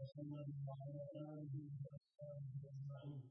[0.00, 3.22] محمد وعلى آله وأصحابه أجمعين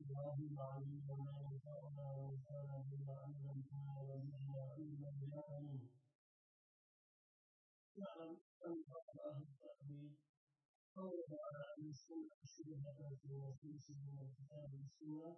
[0.00, 5.88] اللهم علمنا ما ينفعنا وانفعنا بما علمتنا وزدنا علما يا أمين
[7.98, 8.36] نعم
[8.66, 8.76] أن
[9.30, 10.12] أهل التأويل
[10.96, 15.36] قول على أن السنة شبهة في نصوص من الكتاب والسنة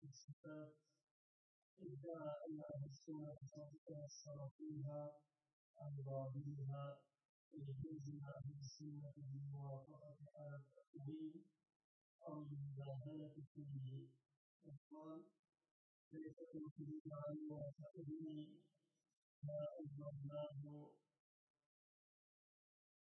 [0.00, 0.74] في الصفات
[1.81, 3.35] ادعى أن أهل السنة
[3.85, 5.11] تأثر فيها
[5.77, 6.99] عن ظاهرها
[7.53, 11.45] ويجوز أهل السنة بالموافقة على التأويل
[12.27, 14.07] أو المباهلة فيه
[14.65, 15.23] وقال
[16.13, 18.61] ليس الكذب عن وتأويل
[19.43, 20.91] ما أنزلناه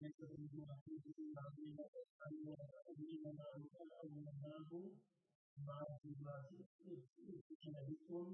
[0.02, 1.02] ليس بالمحيط
[1.38, 1.84] علينا
[2.26, 3.22] أن وتأويل
[5.56, 6.08] basi
[7.52, 8.28] ikirabikun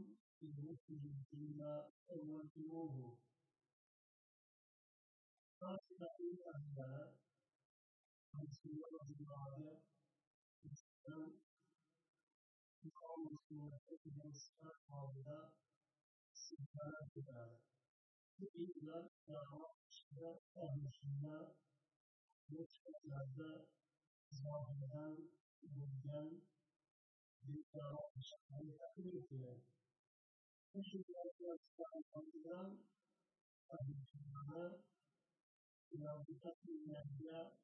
[0.47, 1.71] ibukirigira
[2.15, 3.05] ewa gihugu
[5.61, 6.89] basi bakitangira
[8.33, 9.71] umushinga w'ubuzima wawe
[10.69, 11.17] ikigo
[12.79, 15.39] kuko umushinga kugira umushinga kwabura
[16.43, 17.57] sigara sigara
[18.37, 20.29] kugira cyangwa gushyira
[20.63, 21.35] umushinga
[22.51, 23.51] wo kuzaza
[24.39, 25.03] zahabwa
[25.65, 26.37] uburyayi
[27.44, 29.62] هذا ظاهرا جدا بالقرار الشرعي تأويله
[30.76, 31.58] يشهد هذا
[31.98, 32.78] الظاهرا
[33.74, 34.84] أهل السنة
[35.94, 37.58] إلى بقتل الأنبياء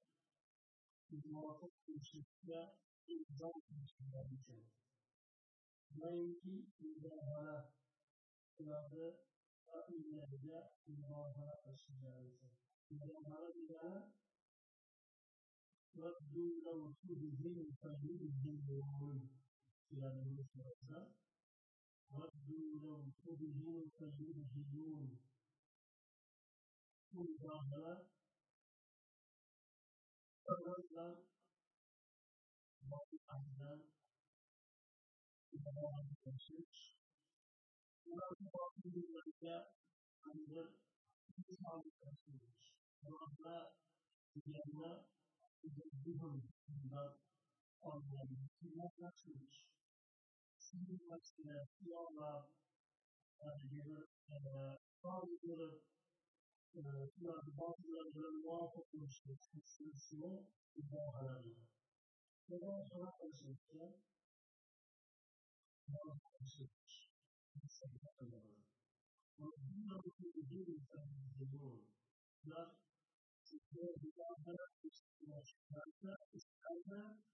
[1.09, 2.73] بموافقة الشركة
[3.09, 3.52] إلزام
[3.83, 4.22] الشركة
[5.97, 7.73] ويجي مظاهرة
[8.59, 9.19] إلى
[9.89, 12.50] الأنبياء مظاهرة الشركة
[12.92, 14.09] مظاهرة إلى
[15.95, 17.97] ردوا لو تدهن فيدهنون إلى
[18.30, 19.42] المسلمة ردوا لو
[19.88, 21.14] planımız varsa
[22.12, 25.20] Rabbimden kubulun feyirciyun
[27.12, 28.06] bu izahlara
[30.46, 31.16] sabırdan
[33.28, 33.80] Allah'tan
[35.55, 36.96] Allah'ın geçmiş
[38.06, 39.74] Allah'ın bakımlarında
[40.23, 40.84] anılır
[41.39, 42.73] İnsanlı karşılıyoruz.
[43.06, 43.74] Allah'a
[44.34, 45.06] dünyanın
[45.62, 47.18] üzerinde bundan
[47.84, 48.48] Amen.
[48.58, 49.33] Seigneur, merci.
[50.56, 52.48] Seigneur, merci de Allah,
[53.62, 55.83] Dieu, Father, Dieu,
[56.73, 56.80] tu
[58.14, 60.14] de moi pour que je puisse
[60.89, 61.61] voir la vie.
[62.48, 63.61] Seigneur, je la conscience,
[65.86, 67.11] dans la conscience,
[67.68, 67.98] c'est de
[76.86, 77.33] que.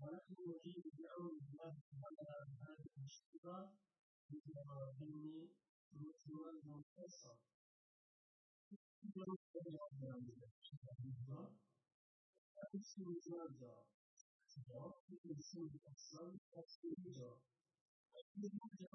[0.00, 2.30] ونحن نجيب بدعوة الله تعالى
[2.62, 3.70] هذا الاشتراك
[4.30, 4.96] بدعوة
[5.94, 7.36] رسول مختصر
[12.62, 13.74] أفسد زوجة
[14.68, 17.38] وأفسد السنة الصلاة أفسد زوجة
[18.14, 18.52] أفسد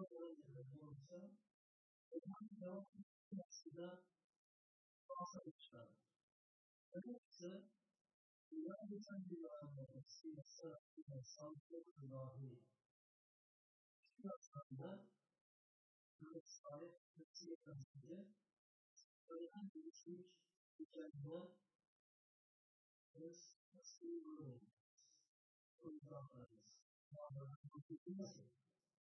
[0.08, 1.38] زوجة وأنت
[2.16, 2.86] Elhamdülillah
[3.48, 4.04] aslında
[5.08, 5.90] fazla uçlar.
[6.94, 7.70] Öyleyse
[8.52, 12.64] İlahi Cenab-ı Siyasa ile Sağlıklı İlahi
[14.16, 15.08] Şurasında
[16.22, 18.20] Mehmet Salih Kutsi Efendimiz'e
[19.30, 20.28] öğren görüşmüş
[20.80, 21.56] hikayede
[23.16, 24.62] biz nasıl yorumlarız?
[25.80, 26.76] Yorumlarız.
[27.12, 27.90] Yorumlarız.
[28.08, 28.58] Yorumlarız.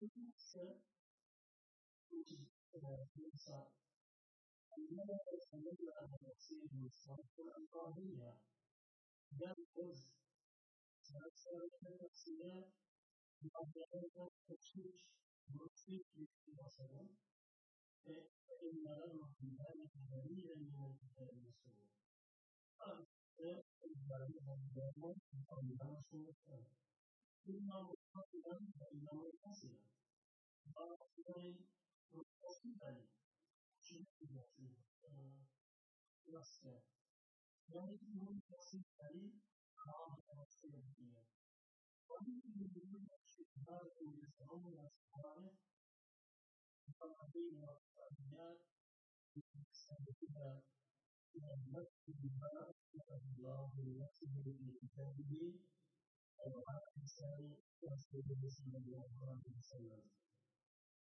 [0.00, 0.82] başlıyorsun.
[2.10, 3.66] Bu ise bu insan
[4.70, 8.40] Allah Resulü'nün anlattığı sanatın Allah'ıyla
[9.40, 10.12] yalnız
[11.02, 12.72] sanatçıların arasında
[13.42, 15.06] Muhabbetlerden kaçmış,
[15.48, 17.08] mutsuz bir başarı
[18.06, 18.28] ve
[18.60, 21.70] onlara mahkumlar nedeniyle yönetilebilmesi.
[22.78, 25.14] Ayrıca onların mahkumlarına
[25.48, 26.89] Allah'ın sonuçları.
[27.45, 29.71] Bunlar mutlakların ve inanılmazı.
[30.65, 31.67] Bazıların
[32.11, 33.07] mutlakları
[33.81, 34.69] çünkü nasıl
[36.27, 36.81] nasıl
[37.67, 39.31] yani bunun nasıl yani
[39.87, 41.25] Allah'ın sonuçları.
[42.09, 42.65] Onun gibi
[43.67, 45.53] بعد أن يسعون الصالح
[46.99, 48.59] فقدين والصالحات
[49.35, 50.61] يستهدفها
[51.35, 55.33] إلى المسجد ما كتب الله لنفسه في كتابه
[56.42, 56.80] Thank you.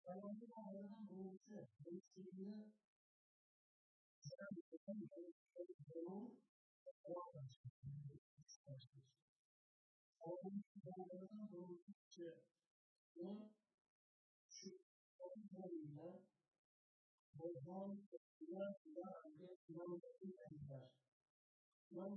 [0.02, 0.60] Kalau kita
[21.90, 22.16] Kalau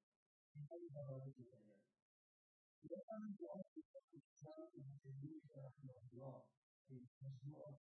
[0.51, 1.75] Ahí está la historia.
[2.83, 3.79] Y es tan importante
[4.11, 6.43] que estamos en el servicio de la Dios,
[6.87, 7.79] que es nuestro Dios.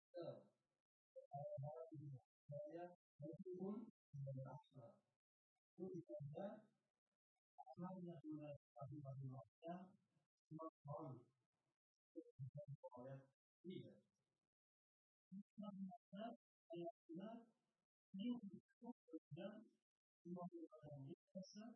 [1.33, 1.73] Ahora,
[2.49, 2.85] saya
[3.21, 4.87] berkumpul dengan rasa.
[5.79, 6.61] Itu ditanda
[7.79, 9.75] hanya dengan satu manusia
[10.53, 11.25] mohon.
[12.99, 13.21] Oleh
[13.65, 13.95] dia.
[15.29, 17.37] Karena saya benar,
[18.13, 19.63] dia untuk berjalan,
[20.29, 21.73] mau berjalan di pasar,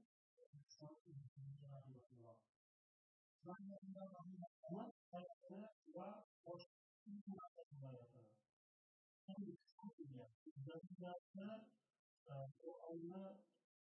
[12.93, 13.23] oyni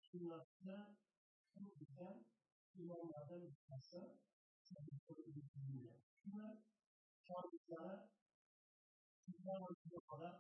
[0.08, 0.78] sunnatda
[1.50, 2.16] shu bizdan
[2.82, 4.02] imomlardan bittasi
[4.68, 4.94] shuni
[7.28, 7.98] shogirdlari
[10.10, 10.38] qarab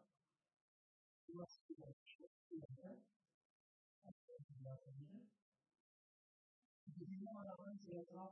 [7.02, 7.48] يعلمون
[7.88, 8.32] الأسباب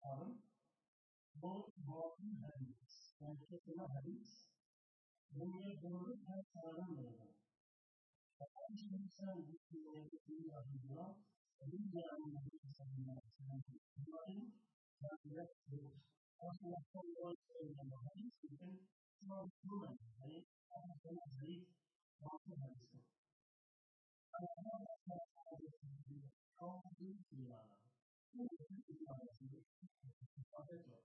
[0.00, 0.42] hanım
[1.34, 4.48] bu bağlı hadis, erkekine hadis,
[5.30, 7.34] buraya doğru her sağlam verir.
[8.38, 11.16] Fakat şimdi sen bu kıymetini yardımına,
[11.60, 14.52] bir canlı insanına sanki bunların
[15.00, 15.94] kendiler kılır.
[16.40, 18.88] Aslında olan söyleme hadis için
[19.20, 21.64] sorumlu hadis, ama sana hadis,
[22.20, 23.04] mahvedilir.
[24.32, 25.31] Allah'a
[26.56, 27.76] 高低起来了，
[28.30, 28.48] 不能
[28.86, 29.60] 比较是
[30.48, 31.04] 消费者，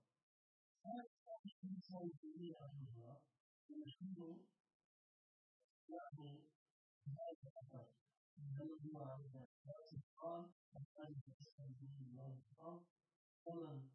[0.80, 3.20] 他他承受的力量是什么？
[3.66, 4.46] 是民族，
[5.86, 6.24] 然后
[7.04, 9.28] 他的他的不管是
[9.60, 12.86] 他是方，他是他是什么方，
[13.44, 13.90] 不能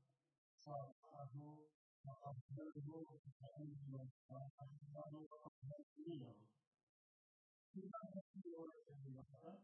[0.59, 1.65] 上他说
[2.03, 3.01] 他他说他说
[4.27, 5.65] 他他说他
[6.03, 6.35] 力量，
[7.71, 9.63] 一般是有人这个。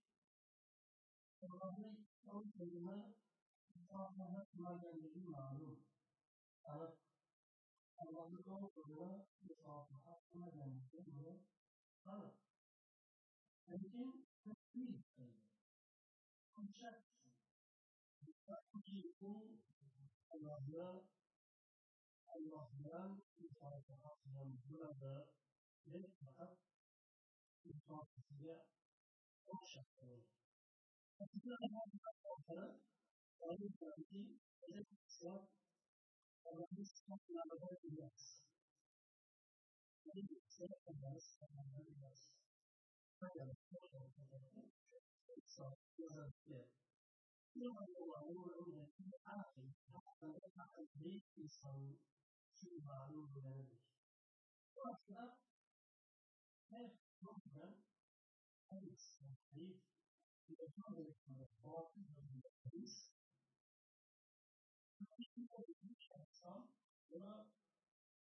[1.41, 1.89] Kur'on'da
[2.33, 2.97] on kelime
[3.75, 5.79] insanlara kullanıldığını malum.
[6.63, 6.95] Arap
[7.97, 11.41] Allah'ın on kelime insanlara kullanıldığını malum.
[12.05, 12.35] Arap.
[13.69, 15.03] Lakin tekbir
[16.55, 16.97] Kuşak
[18.71, 19.59] Kuşakçısının
[20.29, 21.01] Allah'a
[22.27, 25.27] Allah'tan insanlara kullanıldığını
[25.87, 26.57] ve fakat
[27.65, 28.65] insanlara
[29.45, 30.40] kuşak kullanıldığını
[31.21, 32.81] 那第二个话题呢，我觉得
[33.37, 35.45] 我们本地还是说，
[36.41, 38.41] 我们是从哪个方面开始？
[40.01, 42.33] 我们先从哪个方面开始？
[43.19, 44.33] 那我们说我们的
[45.21, 46.65] 最少就是对，
[47.53, 49.61] 因为我我我们是阿拉伯，
[49.93, 52.01] 阿拉伯他们没有从
[52.57, 53.77] 去马路的那里，
[54.73, 55.37] 但是呢，
[56.69, 57.77] 哎，我们
[58.65, 59.77] 还是从没。
[60.51, 62.93] ذلك وأصلا كيف ممكن أن يستحيل يتحرك من الباطل من الحديث
[65.97, 66.61] الشخصان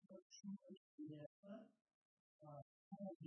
[0.08, 1.54] وتشمل الخلافة
[2.92, 3.26] هذه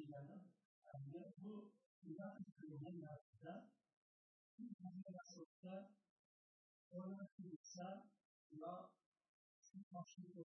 [0.95, 1.69] أن يبدو
[2.03, 3.69] لا يمكن أن
[4.59, 5.87] Maksudnya
[6.91, 8.03] orang bisa
[8.51, 8.75] ya
[9.87, 10.43] maksudnya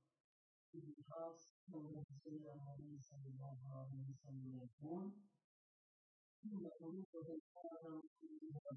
[0.73, 5.13] بن العاص أنه سمع النبي صلى الله عليه وسلم يقول
[6.45, 8.01] إن قلوبهم كانوا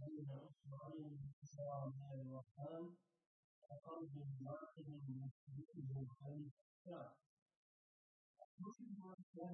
[0.00, 2.94] بين أصبعين متساويين الرحمن
[3.68, 4.14] كقلب
[4.46, 7.16] واحد يشبهه خليفة الشعب.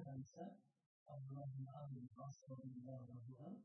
[0.07, 0.45] ينسى
[1.09, 3.61] عبد الله العاص رضي الله كان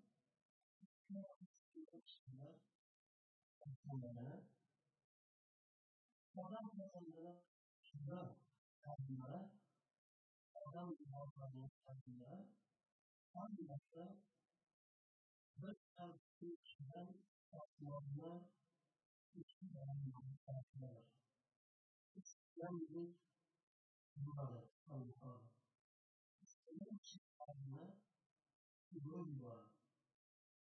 [1.94, 2.60] يشهد
[3.66, 4.44] الحملات
[6.36, 7.44] وضم صندوق
[7.82, 8.36] شباب
[8.86, 9.50] الحملات
[10.54, 12.46] وضم موضوع الحملات
[13.34, 14.16] حملة
[15.58, 17.16] But as each one
[17.56, 18.44] of your love,
[19.32, 20.12] each one
[20.48, 21.04] of your
[22.16, 23.16] İslam'ın
[24.16, 25.50] yuvarı Allah'a.
[26.42, 28.00] İslam'ın çıkarına
[28.92, 29.70] yol var.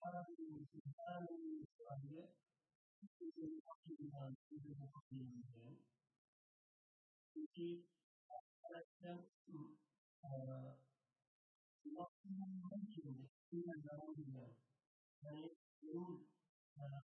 [0.00, 2.22] Karadeniz'in Karadeniz'in sahibi
[3.18, 5.78] Türkiye'nin hakkından size bu hakkından diyorum.
[7.32, 7.66] Çünkü
[8.60, 9.78] Karadeniz'den şu
[11.96, 14.56] Vaktinden hakkında Dünden zaman diyorum.
[15.22, 16.28] Yani bunun
[16.76, 17.02] Allah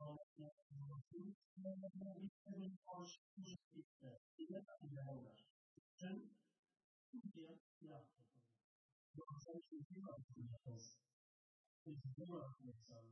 [0.00, 4.10] Allah'ın Allah'ın Allah'ın bir sebep karşılığı işte.
[4.38, 5.44] Yine ayrılar.
[5.76, 6.16] Bütün
[7.10, 7.48] Türkiye
[7.80, 8.22] yaptı.
[9.14, 11.09] Yoksa çünkü şey yaptı.
[11.86, 13.08] Ignora yourself.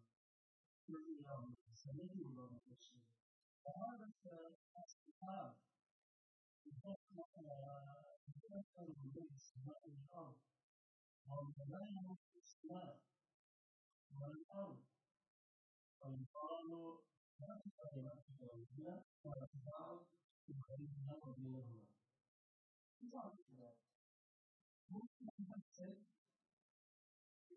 [0.89, 1.95] Really love yourself.
[1.97, 3.09] Maybe you love yourself.
[3.65, 5.57] The hardest has to have
[6.65, 7.09] the best
[8.77, 10.37] kind of ways to let it out.
[11.29, 13.01] On the language is love.
[14.21, 14.85] Let it out.
[16.01, 17.01] When you
[17.39, 17.93] that is how
[25.73, 26.18] you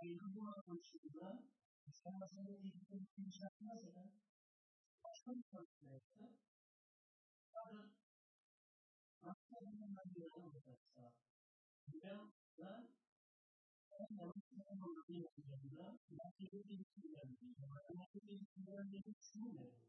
[0.00, 1.42] ayrı konuşulduğunda
[1.86, 4.04] İslam masada eğitim inşaat mesela
[5.04, 6.24] başka bir konuşma yapsa
[7.52, 7.86] kadın
[9.22, 11.02] maksadından bir yana olacaksa
[11.88, 12.18] veya
[14.00, 17.54] en yanlış bir konuşma yapacağında merkezi ilişkilendiği
[17.94, 19.84] merkezi ilişkilendiği şunu verir.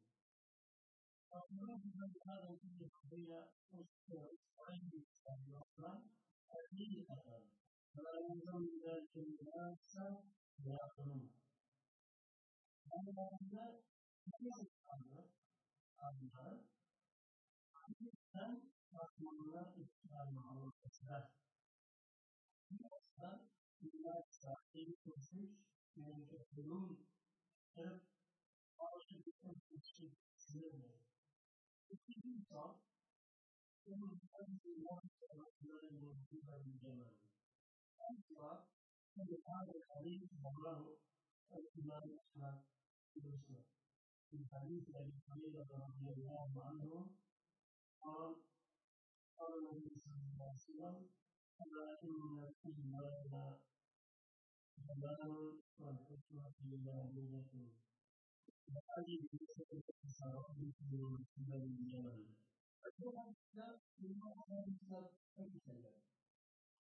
[1.32, 4.28] Aslında bundan daha da bir veya o sıra
[4.68, 6.00] aynı ilişkilendiği olan
[6.56, 7.06] erkeği
[7.96, 10.24] Sarayından giderken yararsa
[10.66, 11.34] yardımım.
[12.92, 13.82] Anlamda
[14.42, 15.30] ne yapmalı?
[15.98, 16.58] Anlar.
[17.82, 21.24] Anlıktan bakmanına ihtiyacı olmasıdır.
[22.72, 23.48] Yoksa
[23.82, 25.52] ilaçsa eli koşmuş
[25.96, 27.08] memleketliliğin
[27.74, 28.02] sırf
[28.80, 31.00] bazı bir koşmuşu sürmüyor.
[31.90, 32.74] İkinci sal,
[33.86, 37.16] bunun en iyi yansımalarının bir bölümü
[38.06, 38.62] Kita
[65.68, 66.15] you.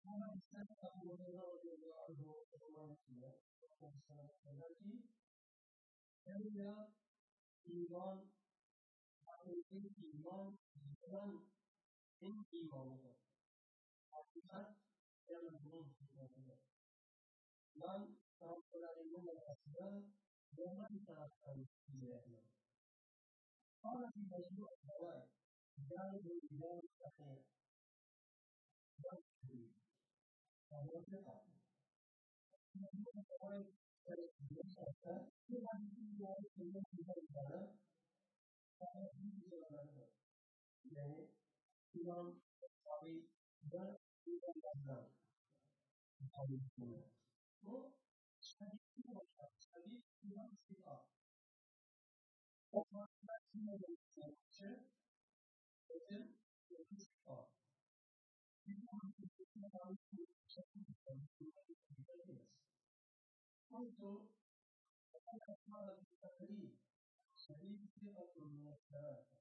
[0.03, 3.29] Una distanza modello del largo romantia,
[3.77, 4.17] questa
[4.49, 4.97] energy,
[6.25, 6.73] area
[7.69, 8.17] iman,
[9.25, 10.57] akhirnya iman,
[11.05, 11.31] iman,
[12.21, 12.89] in iman.
[14.09, 14.67] Hakikat
[15.29, 16.57] yang belum dikenal.
[17.77, 18.01] Dan
[18.41, 19.93] transferan ini mengatakan
[20.57, 22.41] jangan serahkan dirinya.
[23.81, 25.29] Kalau tidak itu adalah
[25.77, 27.39] jangan berjalan akhir.
[30.71, 31.33] और वो से था
[32.75, 33.55] मैंने बोला
[34.05, 35.15] कि ये ऐसा
[35.47, 40.05] कि हम जो है ये चीज़ें कर रहे हैं ये वाला है
[40.85, 41.17] मैंने
[41.93, 42.29] कि हम
[42.91, 43.15] अभी
[43.63, 43.91] जन
[44.25, 44.97] जीवन करना
[46.37, 46.57] अभी
[47.63, 47.77] तो
[48.43, 50.95] सभी की भाषा सभी की हम सीखा
[52.73, 53.83] और हमारा जीवन
[54.59, 54.71] है
[55.89, 56.29] लेकिन
[56.71, 57.39] ये सीखा
[63.71, 63.99] قلت
[65.13, 66.77] وقد قال بالتقريب
[67.35, 69.37] شديد ثقة من الثلاثة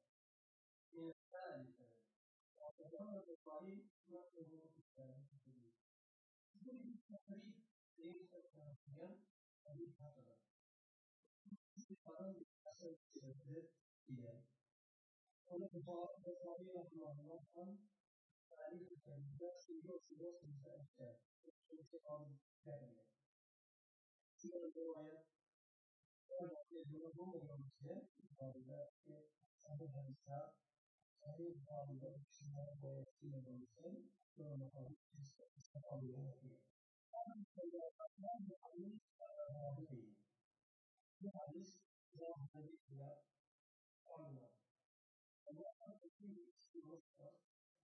[0.93, 1.89] من الثالثة
[2.61, 5.37] وتجرد الطريق نقله في الثالثة
[6.55, 7.55] يقول التقريب
[7.99, 9.19] ليس كافيا
[9.65, 10.37] حديث هكذا
[11.79, 13.69] استقرار حسب الشدة
[14.07, 14.43] فيها
[15.47, 17.45] قال البخاري رحمه الله
[18.61, 21.19] عن تعريف الكلمات في وصف وصف الأشياء
[21.73, 23.05] انتقال كاملة
[24.39, 25.25] في الرواية
[26.29, 28.55] كان يجربون يوميا قال
[29.65, 30.55] صحيح النساء
[31.21, 34.97] صحيح قال الاجتماع ويأتي يوميا ثم قال
[35.59, 36.59] استقام يوميا
[39.55, 40.15] هذه
[41.23, 41.77] الحديث
[42.21, 42.57] ذهب
[42.91, 43.17] إلى
[44.07, 44.49] قلنا
[45.47, 45.65] وما
[46.19, 47.50] فيه استغفر لا تحصل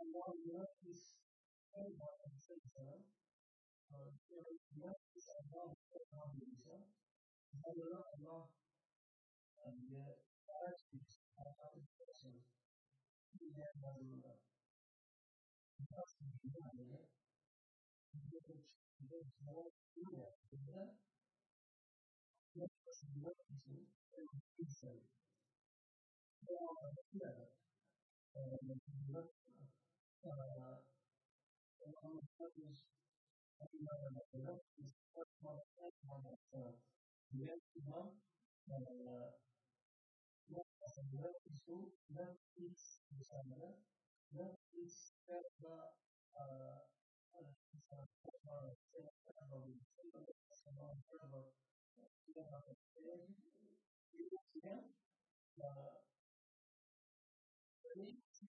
[0.00, 1.20] Allah knows
[1.78, 2.98] anyone can say to them,
[3.90, 6.78] uh, there is no Allah subhanahu wa ta'ala,
[7.54, 8.42] and there are Allah,
[9.66, 10.18] and yet,
[10.66, 10.98] as we
[11.38, 12.42] have other persons,
[13.38, 14.36] we have other Allah.
[15.90, 17.06] Nasıl bir yani?
[19.00, 20.98] Bir zaman yine burada
[22.54, 23.92] yaklaşımlar için
[24.58, 25.00] bir şey.
[26.42, 27.48] Bu anlamda bir ara,
[29.04, 30.89] bir ara,
[31.84, 32.78] and I will focus
[33.60, 33.96] on my
[34.44, 36.76] work is first one and one myself.
[37.32, 38.12] Yes, one,
[38.70, 39.30] uh,
[40.50, 41.78] work is who,
[42.14, 43.72] work is December,
[44.32, 45.76] work is Selva,
[46.36, 46.76] uh,
[57.96, 58.29] Yeah.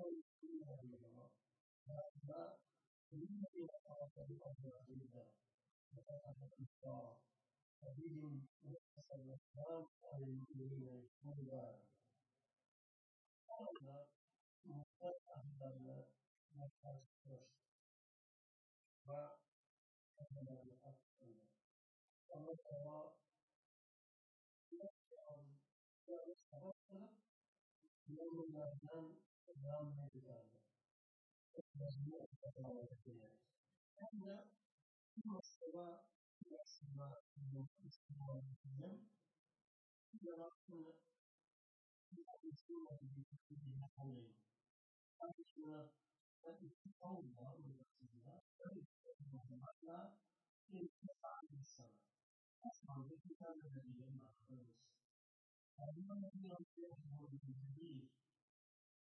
[0.00, 1.24] அப்பாவி சூழ்நிலையிலோ
[3.12, 4.86] நிம்மதியாக வாழ்க்கை வாழ்கிறார்
[7.98, 9.18] reading works of the
[9.56, 10.20] Lord are
[10.52, 11.78] doing a good work.
[13.48, 14.00] Allah
[14.64, 16.00] Mukhtar Ahmadallah
[16.52, 17.54] Mukhtar's first.
[19.06, 19.22] Wa
[20.18, 21.32] Ahmadal Akhtar.
[22.30, 23.02] Allah Allah
[24.72, 25.40] Mukhtar
[26.08, 27.10] Ahmadallah
[28.10, 29.29] Mukhtar's first.
[29.58, 30.40] dominated by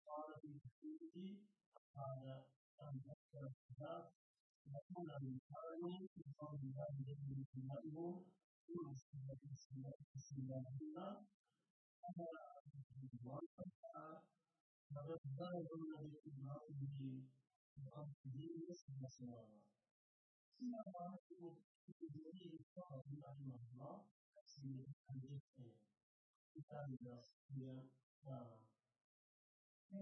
[0.10, 1.38] Father, we thank you,
[1.94, 2.42] Father,
[2.82, 4.10] and that you have
[4.90, 8.26] Tuhan dan Tuhan Tuhan dan Tuhan Tuhanmu
[8.66, 11.08] Tuhan sudah disembah disembah kita
[12.10, 12.26] ada
[12.90, 14.06] Tuhan kita
[14.98, 16.90] ada Tuhan yang menjadi Tuhan di
[17.86, 18.98] dalam diri di dalam
[27.62, 28.09] Allah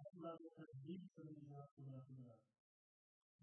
[0.00, 2.36] دم أما تدبير من كلها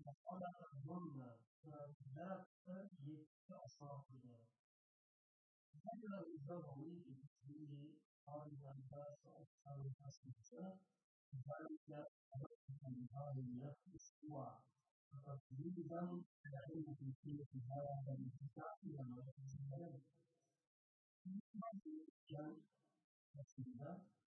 [0.06, 2.48] وقطع الظلم فذاك
[3.08, 4.40] يتأصافنا
[5.86, 10.80] هذا الضوء في تسبيل قال العباس أصحاب الحسنة
[11.34, 12.08] ذلك
[12.84, 14.60] من هذا السوى
[15.14, 16.02] وتقليدا
[16.48, 20.02] العلم في كل هذا الاتفاق إلى ما يتزين
[22.30, 22.62] كان
[23.36, 24.27] مسجدا ذكر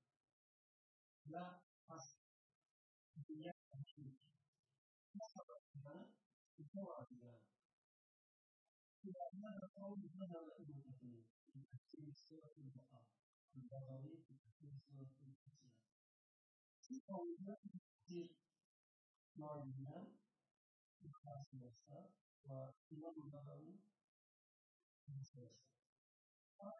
[1.25, 2.05] dia pas
[3.27, 3.53] dia
[5.11, 5.95] masalahnya
[6.57, 7.33] itu ada
[9.01, 11.09] tidak ada tahu di mana itu itu
[11.57, 13.11] itu surat al-baqarah
[13.57, 15.73] al-baqarah itu surat al-baqarah
[16.81, 17.55] Sehingga
[18.11, 18.27] di
[19.39, 20.11] Marina
[20.99, 22.11] Bukhara selesa
[22.43, 23.79] Wa Imam Bukhari
[25.07, 25.55] selesa
[26.59, 26.75] Kalau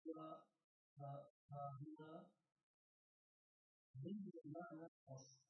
[0.00, 0.50] kita
[1.48, 2.30] tarzında
[3.94, 5.40] bir mâna olsun.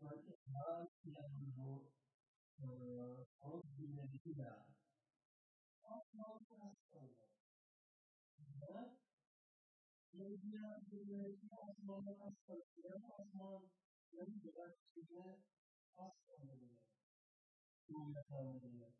[0.00, 1.92] Yani hal yani bu
[2.58, 2.66] e,
[3.40, 4.50] sorun bilmediğiyle
[5.82, 7.28] Allah'ın hastalığı.
[8.38, 9.02] Ve
[10.12, 12.64] Sevgiye bilmediği asmanın hastalığı.
[12.84, 13.70] Yani asman
[14.12, 15.38] yani gelen kişiye
[15.96, 16.76] hastalığı.
[17.88, 18.92] Dünya tanrılığı.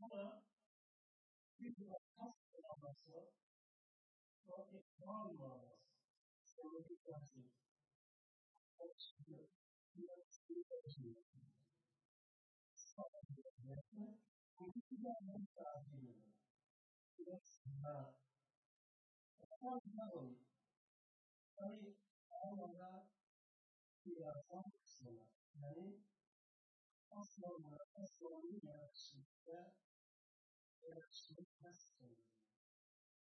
[0.00, 0.42] Buna
[1.60, 3.47] bir hastalığı
[4.48, 5.76] So it follows
[6.56, 7.44] from the question
[8.80, 9.52] of spirit.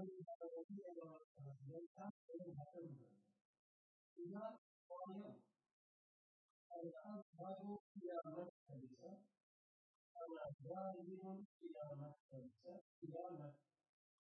[0.00, 3.20] somebody had an idea of uh, they something happened to them.
[4.16, 4.56] It's not
[4.88, 5.36] on him.
[6.70, 9.10] And अब भागो या मत करिसा
[10.16, 11.42] और अध्याय जीवन
[11.74, 12.76] या मत करिसा
[13.12, 13.58] या मत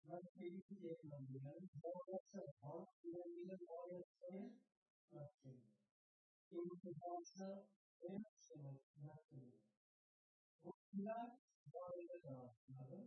[0.04, 4.48] मत तेरी की एक मंदिर बहुत अच्छा बहुत मंदिर बहुत अच्छा है
[5.12, 9.56] मत करिए इनके पास एक समझ मत करिए
[10.64, 11.22] वो किला
[11.68, 13.06] बहुत अच्छा है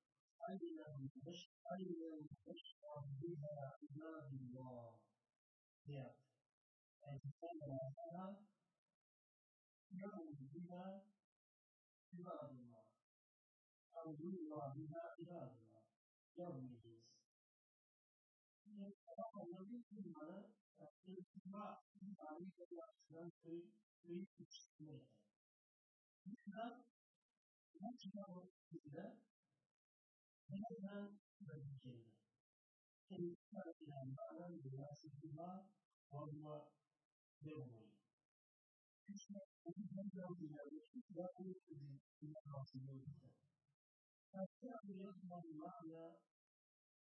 [0.49, 0.79] أين
[2.11, 4.99] المشعر بها عباد الله
[5.87, 6.15] هي
[7.07, 7.59] أن تكون
[9.91, 11.03] يوم بها
[12.13, 12.83] عباد الله
[13.97, 15.81] أو يروى بها عباد الله
[16.37, 16.85] الجنس
[19.43, 20.51] الذي كنا
[21.07, 21.81] الاتباع
[22.19, 23.71] عليك الأسلام في
[24.03, 25.05] في الشمال
[26.27, 26.83] إذا
[27.81, 29.17] نشعر بها
[30.51, 30.95] هذا
[31.41, 32.11] بالجنة
[33.11, 33.73] إن كان
[34.17, 35.55] معنى لناسب الله
[36.11, 36.67] وهو
[37.41, 37.91] يومي
[44.31, 46.05] فالشعب يضمن معنى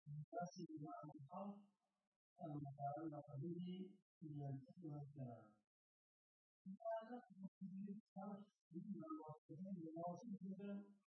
[0.07, 1.57] يناسب معنى الحرف
[2.45, 3.65] المتعلق به
[4.21, 5.45] من الفعل والكلام.
[6.65, 9.77] هذا تفسير الحرف من الوصفين